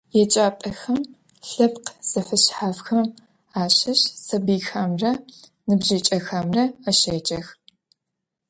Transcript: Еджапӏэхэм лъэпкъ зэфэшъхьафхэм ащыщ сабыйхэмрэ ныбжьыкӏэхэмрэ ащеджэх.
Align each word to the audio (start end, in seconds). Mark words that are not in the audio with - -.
Еджапӏэхэм 0.21 0.99
лъэпкъ 1.49 1.91
зэфэшъхьафхэм 2.09 3.03
ащыщ 3.61 4.01
сабыйхэмрэ 4.25 5.11
ныбжьыкӏэхэмрэ 5.67 6.63
ащеджэх. 6.89 7.47